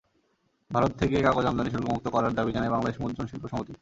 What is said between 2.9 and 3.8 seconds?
মুদ্রণ শিল্প সমিতি।